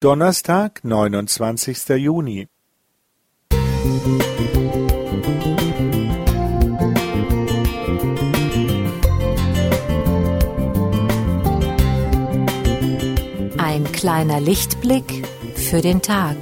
[0.00, 2.46] Donnerstag, neunundzwanzigster Juni.
[13.58, 15.26] Ein kleiner Lichtblick
[15.56, 16.36] für den Tag.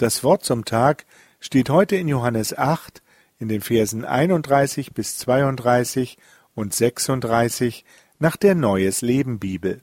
[0.00, 1.04] Das Wort zum Tag
[1.40, 3.02] steht heute in Johannes 8
[3.38, 6.16] in den Versen 31 bis 32
[6.54, 7.84] und 36
[8.18, 9.82] nach der Neues Leben Bibel.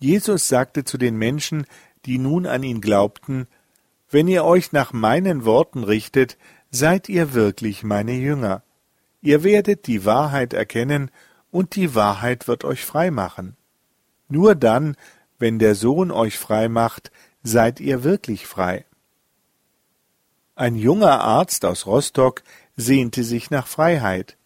[0.00, 1.66] Jesus sagte zu den Menschen,
[2.04, 3.46] die nun an ihn glaubten,
[4.10, 6.36] Wenn ihr euch nach meinen Worten richtet,
[6.72, 8.64] seid ihr wirklich meine Jünger.
[9.22, 11.12] Ihr werdet die Wahrheit erkennen,
[11.52, 13.56] und die Wahrheit wird euch frei machen.
[14.28, 14.96] Nur dann,
[15.38, 17.12] wenn der Sohn euch frei macht,
[17.48, 18.84] seid ihr wirklich frei.
[20.54, 22.42] Ein junger Arzt aus Rostock
[22.76, 24.36] sehnte sich nach Freiheit.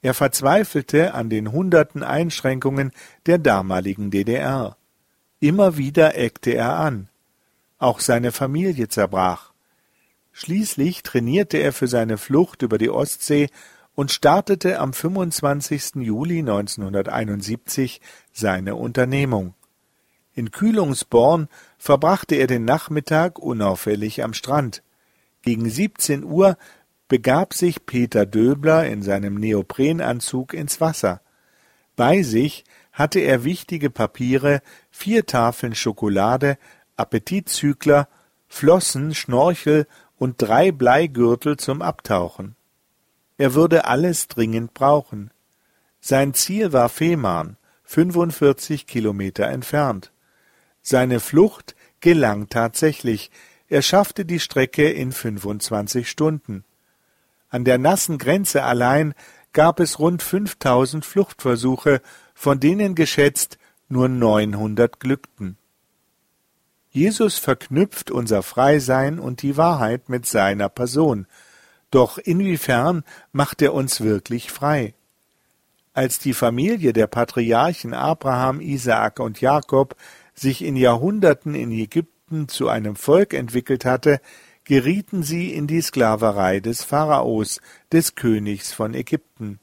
[0.00, 2.92] Er verzweifelte an den hunderten Einschränkungen
[3.26, 4.76] der damaligen DDR.
[5.40, 7.08] Immer wieder eckte er an.
[7.78, 9.52] Auch seine Familie zerbrach.
[10.32, 13.48] Schließlich trainierte er für seine Flucht über die Ostsee
[13.94, 15.96] und startete am 25.
[15.96, 18.00] Juli 1971
[18.32, 19.54] seine Unternehmung.
[20.36, 21.48] In Kühlungsborn
[21.78, 24.82] verbrachte er den Nachmittag unauffällig am Strand.
[25.40, 26.58] Gegen 17 Uhr
[27.08, 31.22] begab sich Peter Döbler in seinem Neoprenanzug ins Wasser.
[31.96, 36.58] Bei sich hatte er wichtige Papiere, vier Tafeln Schokolade,
[36.96, 38.06] Appetitzügler,
[38.46, 39.86] Flossen, Schnorchel
[40.18, 42.56] und drei Bleigürtel zum Abtauchen.
[43.38, 45.30] Er würde alles dringend brauchen.
[46.00, 50.12] Sein Ziel war Fehmarn, 45 Kilometer entfernt.
[50.88, 53.32] Seine Flucht gelang tatsächlich.
[53.66, 56.64] Er schaffte die Strecke in 25 Stunden.
[57.48, 59.12] An der nassen Grenze allein
[59.52, 62.00] gab es rund 5000 Fluchtversuche,
[62.34, 63.58] von denen geschätzt
[63.88, 65.58] nur 900 glückten.
[66.90, 71.26] Jesus verknüpft unser Freisein und die Wahrheit mit seiner Person.
[71.90, 73.02] Doch inwiefern
[73.32, 74.94] macht er uns wirklich frei?
[75.94, 79.96] Als die Familie der Patriarchen Abraham, Isaak und Jakob
[80.38, 84.20] sich in Jahrhunderten in Ägypten zu einem Volk entwickelt hatte,
[84.64, 87.60] gerieten sie in die Sklaverei des Pharaos,
[87.92, 89.60] des Königs von Ägypten.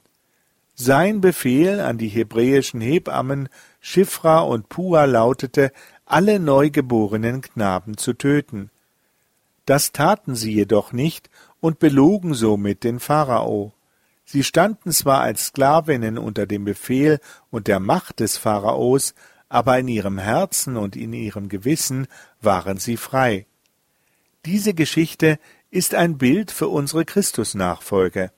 [0.75, 5.71] Sein Befehl an die hebräischen Hebammen Schifra und Pua lautete,
[6.05, 8.71] alle neugeborenen Knaben zu töten.
[9.65, 11.29] Das taten sie jedoch nicht
[11.59, 13.73] und belogen somit den Pharao.
[14.25, 17.19] Sie standen zwar als Sklavinnen unter dem Befehl
[17.51, 19.13] und der Macht des Pharaos,
[19.53, 22.07] aber in ihrem Herzen und in ihrem Gewissen
[22.41, 23.45] waren sie frei.
[24.45, 25.37] Diese Geschichte
[25.69, 28.31] ist ein Bild für unsere Christusnachfolge.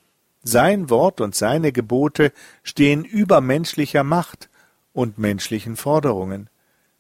[0.44, 2.34] Sein Wort und seine Gebote
[2.64, 4.50] stehen über menschlicher Macht
[4.92, 6.50] und menschlichen Forderungen.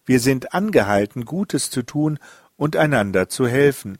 [0.05, 2.17] Wir sind angehalten, Gutes zu tun
[2.55, 3.97] und einander zu helfen.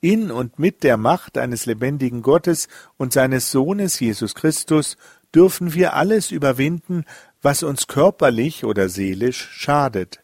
[0.00, 4.96] In und mit der Macht eines lebendigen Gottes und seines Sohnes Jesus Christus
[5.34, 7.04] dürfen wir alles überwinden,
[7.42, 10.20] was uns körperlich oder seelisch schadet.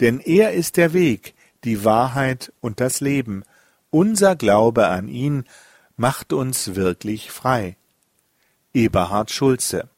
[0.00, 1.34] Denn er ist der Weg,
[1.64, 3.44] die Wahrheit und das Leben.
[3.90, 5.44] Unser Glaube an ihn
[5.96, 7.76] macht uns wirklich frei.
[8.72, 9.88] Eberhard Schulze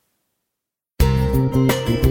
[1.01, 2.07] Musik